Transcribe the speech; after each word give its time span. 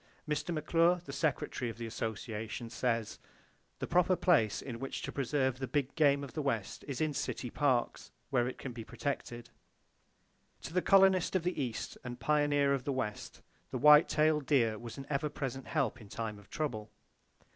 Mr. 0.27 0.51
McClure, 0.51 0.99
the 1.05 1.13
Secretary 1.13 1.69
of 1.69 1.77
the 1.77 1.85
Association 1.85 2.71
says: 2.71 3.19
"The 3.77 3.85
proper 3.85 4.15
place 4.15 4.59
in 4.59 4.79
which 4.79 5.03
to 5.03 5.11
preserve 5.11 5.59
the 5.59 5.67
big 5.67 5.93
game 5.93 6.23
of 6.23 6.33
the 6.33 6.41
West 6.41 6.83
is 6.87 7.01
in 7.01 7.13
city 7.13 7.51
parks, 7.51 8.09
where 8.31 8.47
it 8.47 8.57
can 8.57 8.71
be 8.73 8.83
protected." 8.83 9.45
[Page 10.55 10.63
3] 10.63 10.67
To 10.69 10.73
the 10.73 10.81
colonist 10.81 11.35
of 11.35 11.43
the 11.43 11.61
East 11.61 11.99
and 12.03 12.19
pioneer 12.19 12.73
of 12.73 12.83
the 12.83 12.91
West, 12.91 13.43
the 13.69 13.77
white 13.77 14.09
tailed 14.09 14.47
deer 14.47 14.79
was 14.79 14.97
an 14.97 15.05
ever 15.07 15.29
present 15.29 15.67
help 15.67 16.01
in 16.01 16.09
time 16.09 16.39
of 16.39 16.49
trouble. 16.49 16.89